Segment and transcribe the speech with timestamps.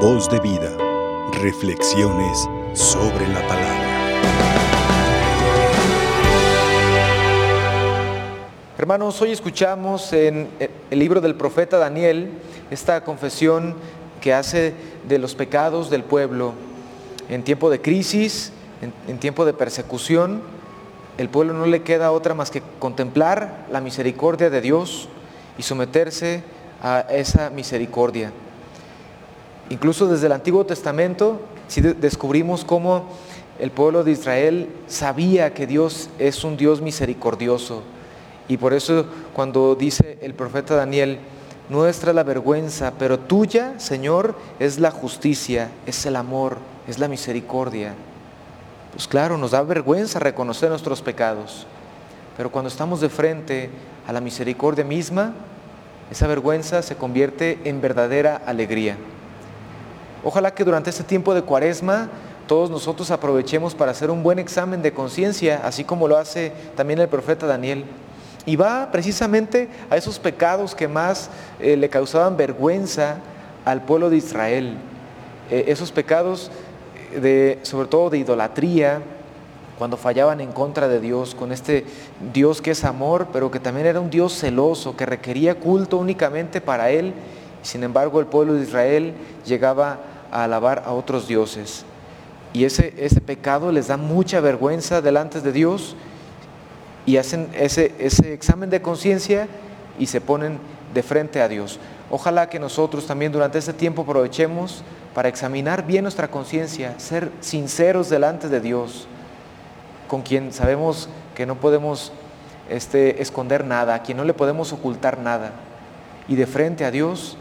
[0.00, 0.76] Voz de vida.
[1.40, 3.86] Reflexiones sobre la palabra.
[8.76, 10.48] Hermanos, hoy escuchamos en
[10.90, 12.28] el libro del profeta Daniel
[12.70, 13.74] esta confesión
[14.20, 14.74] que hace
[15.08, 16.52] de los pecados del pueblo
[17.30, 18.52] en tiempo de crisis,
[19.08, 20.42] en, tiempo de persecución.
[21.16, 25.08] El pueblo no le queda otra más que contemplar la misericordia de Dios
[25.56, 26.42] y someterse
[26.82, 28.30] a esa misericordia.
[29.70, 33.08] Incluso desde el Antiguo Testamento si descubrimos cómo
[33.58, 37.82] el pueblo de Israel sabía que Dios es un Dios misericordioso.
[38.48, 41.18] Y por eso cuando dice el profeta Daniel,
[41.68, 47.94] nuestra la vergüenza, pero tuya, Señor, es la justicia, es el amor, es la misericordia.
[48.92, 51.66] Pues claro, nos da vergüenza reconocer nuestros pecados,
[52.36, 53.70] pero cuando estamos de frente
[54.06, 55.32] a la misericordia misma,
[56.10, 58.96] esa vergüenza se convierte en verdadera alegría.
[60.26, 62.08] Ojalá que durante este tiempo de cuaresma
[62.48, 66.98] todos nosotros aprovechemos para hacer un buen examen de conciencia, así como lo hace también
[66.98, 67.84] el profeta Daniel.
[68.44, 73.18] Y va precisamente a esos pecados que más eh, le causaban vergüenza
[73.64, 74.78] al pueblo de Israel.
[75.48, 76.50] Eh, esos pecados
[77.14, 79.02] de, sobre todo de idolatría,
[79.78, 81.86] cuando fallaban en contra de Dios, con este
[82.34, 86.60] Dios que es amor, pero que también era un Dios celoso, que requería culto únicamente
[86.60, 87.14] para Él.
[87.62, 89.98] Sin embargo, el pueblo de Israel llegaba
[90.30, 91.84] a alabar a otros dioses.
[92.52, 95.96] Y ese, ese pecado les da mucha vergüenza delante de Dios
[97.04, 99.48] y hacen ese, ese examen de conciencia
[99.98, 100.58] y se ponen
[100.94, 101.78] de frente a Dios.
[102.10, 104.82] Ojalá que nosotros también durante este tiempo aprovechemos
[105.14, 109.06] para examinar bien nuestra conciencia, ser sinceros delante de Dios,
[110.08, 112.12] con quien sabemos que no podemos
[112.68, 115.52] este, esconder nada, a quien no le podemos ocultar nada.
[116.28, 117.36] Y de frente a Dios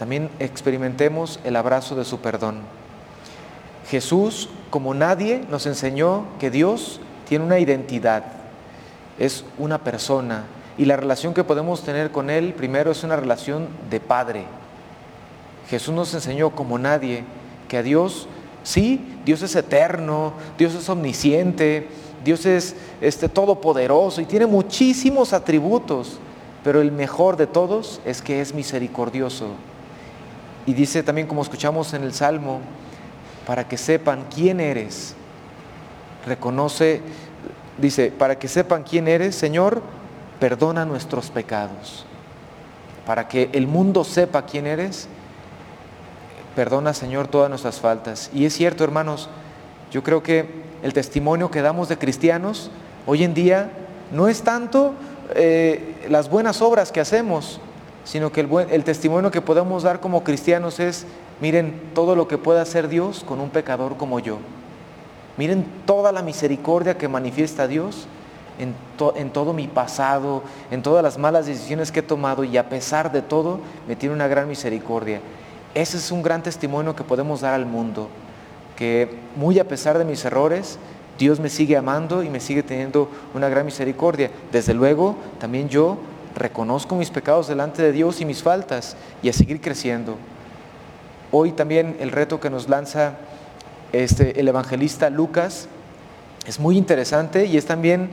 [0.00, 2.62] también experimentemos el abrazo de su perdón.
[3.88, 8.24] Jesús, como nadie, nos enseñó que Dios tiene una identidad
[9.20, 10.44] es una persona
[10.78, 14.44] y la relación que podemos tener con Él primero es una relación de Padre.
[15.68, 17.22] Jesús nos enseñó como nadie
[17.68, 18.26] que a Dios,
[18.64, 21.88] sí, Dios es eterno, Dios es omnisciente,
[22.24, 26.18] Dios es este, todopoderoso y tiene muchísimos atributos,
[26.64, 29.48] pero el mejor de todos es que es misericordioso.
[30.70, 32.60] Y dice también, como escuchamos en el Salmo,
[33.44, 35.16] para que sepan quién eres,
[36.24, 37.02] reconoce
[37.80, 39.82] Dice, para que sepan quién eres, Señor,
[40.38, 42.04] perdona nuestros pecados.
[43.06, 45.08] Para que el mundo sepa quién eres,
[46.54, 48.30] perdona, Señor, todas nuestras faltas.
[48.34, 49.30] Y es cierto, hermanos,
[49.90, 50.46] yo creo que
[50.82, 52.70] el testimonio que damos de cristianos
[53.06, 53.70] hoy en día
[54.12, 54.92] no es tanto
[55.34, 57.60] eh, las buenas obras que hacemos,
[58.04, 61.06] sino que el, el testimonio que podemos dar como cristianos es,
[61.40, 64.38] miren, todo lo que puede hacer Dios con un pecador como yo.
[65.36, 68.06] Miren toda la misericordia que manifiesta Dios
[68.58, 68.74] en,
[69.16, 73.10] en, todo mi pasado, en todas las malas decisiones que he tomado y a pesar
[73.12, 75.20] de todo me tiene una gran misericordia.
[75.74, 78.08] Ese es un gran testimonio que podemos dar al mundo,
[78.76, 80.78] que muy a pesar de mis errores,
[81.16, 84.30] Dios me sigue amando y me sigue teniendo una gran misericordia.
[84.50, 85.98] Desde luego, también yo
[86.34, 90.16] reconozco mis pecados delante de Dios y mis faltas y a seguir creciendo.
[91.32, 93.14] Hoy también el reto que nos lanza
[93.92, 95.68] este, el evangelista Lucas
[96.46, 98.10] es muy interesante y es también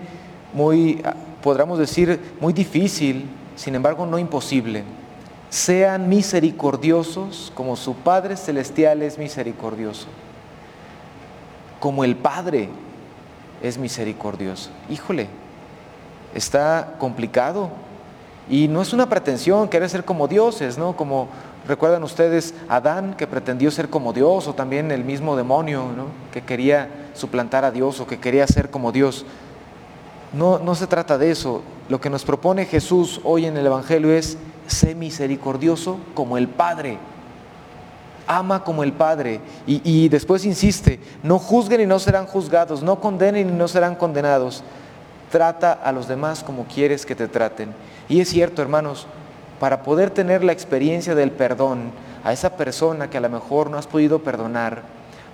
[0.53, 4.83] muy, ah, podríamos decir, muy difícil, sin embargo no imposible.
[5.49, 10.07] Sean misericordiosos como su Padre Celestial es misericordioso,
[11.79, 12.69] como el Padre
[13.63, 14.69] es misericordioso.
[14.89, 15.27] Híjole,
[16.35, 17.69] está complicado.
[18.49, 20.95] Y no es una pretensión querer ser como dioses, ¿no?
[20.95, 21.27] Como
[21.67, 25.83] Recuerdan ustedes Adán que pretendió ser como Dios o también el mismo demonio
[26.31, 29.25] que quería suplantar a Dios o que quería ser como Dios.
[30.31, 31.61] No, no se trata de eso.
[31.89, 36.99] Lo que nos propone Jesús hoy en el Evangelio es sé misericordioso como el Padre.
[38.27, 39.41] Ama como el Padre.
[39.65, 43.95] Y, y después insiste, no juzguen y no serán juzgados, no condenen y no serán
[43.95, 44.63] condenados.
[45.31, 47.73] Trata a los demás como quieres que te traten.
[48.07, 49.07] Y es cierto, hermanos,
[49.59, 51.91] para poder tener la experiencia del perdón
[52.23, 54.83] a esa persona que a lo mejor no has podido perdonar,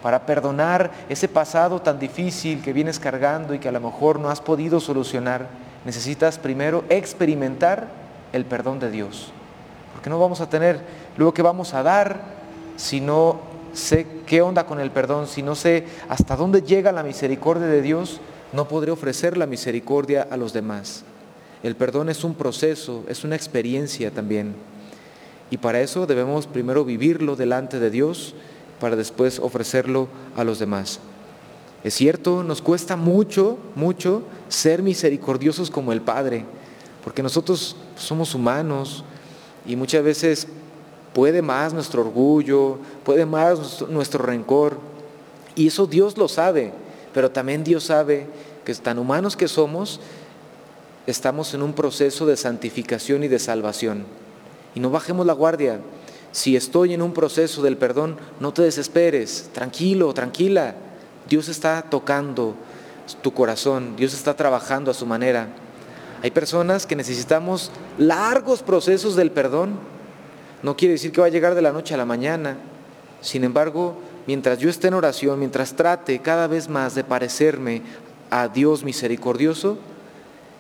[0.02, 4.30] para perdonar ese pasado tan difícil que vienes cargando y que a lo mejor no
[4.30, 5.48] has podido solucionar,
[5.86, 7.88] necesitas primero experimentar
[8.34, 9.32] el perdón de Dios.
[9.94, 10.82] Porque no vamos a tener
[11.16, 12.20] luego que vamos a dar
[12.76, 13.40] si no
[13.74, 17.82] sé qué onda con el perdón, si no sé hasta dónde llega la misericordia de
[17.82, 18.20] Dios,
[18.54, 21.04] no podré ofrecer la misericordia a los demás.
[21.64, 24.54] El perdón es un proceso, es una experiencia también.
[25.50, 28.36] Y para eso debemos primero vivirlo delante de Dios
[28.80, 31.00] para después ofrecerlo a los demás.
[31.84, 36.46] Es cierto, nos cuesta mucho, mucho ser misericordiosos como el Padre,
[37.04, 39.04] porque nosotros somos humanos
[39.66, 40.48] y muchas veces
[41.14, 44.78] puede más nuestro orgullo, puede más nuestro rencor.
[45.56, 46.74] Y eso Dios lo sabe,
[47.14, 48.28] pero también Dios sabe
[48.66, 50.00] que tan humanos que somos,
[51.06, 54.06] estamos en un proceso de santificación y de salvación.
[54.76, 55.80] Y no bajemos la guardia.
[56.32, 60.76] Si estoy en un proceso del perdón, no te desesperes, tranquilo, tranquila.
[61.30, 62.56] Dios está tocando
[63.22, 65.48] tu corazón, Dios está trabajando a su manera.
[66.24, 69.78] Hay personas que necesitamos largos procesos del perdón.
[70.64, 72.58] No quiere decir que va a llegar de la noche a la mañana.
[73.22, 73.98] Sin embargo,
[74.28, 77.82] mientras yo esté en oración, mientras trate cada vez más de parecerme
[78.30, 79.78] a Dios misericordioso,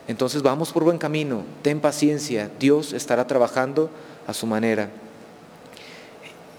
[0.08, 3.90] entonces vamos por buen camino, ten paciencia, Dios estará trabajando
[4.28, 4.90] a su manera.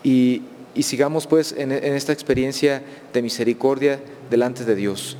[0.02, 0.42] Y,
[0.82, 5.16] sigamos pues en, esta experiencia de misericordia delante de Dios.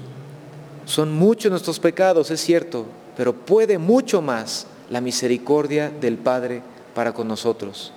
[0.84, 6.62] Son muchos nuestros pecados, es cierto, pero puede mucho más la misericordia del Padre
[6.94, 7.92] para con nosotros.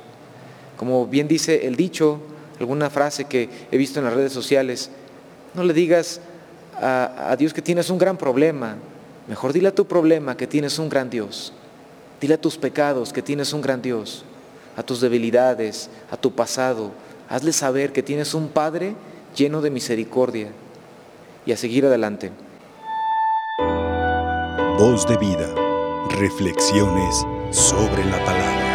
[0.78, 2.19] Como bien dice el dicho,
[2.59, 4.89] alguna frase que he visto en las redes sociales,
[5.54, 6.21] no le digas
[6.81, 8.77] a, a Dios que tienes un gran problema,
[9.27, 11.54] Mejor dile a tu problema que tienes un gran Dios.
[12.21, 14.24] Dile a tus pecados que tienes un gran Dios,
[14.75, 16.92] a tus debilidades, a tu pasado.
[17.30, 18.95] Hazle saber que tienes un Padre
[19.36, 20.50] lleno de misericordia
[21.45, 22.31] y a seguir adelante.
[24.80, 25.54] Voz de vida.
[26.09, 28.67] Reflexiones sobre la palabra.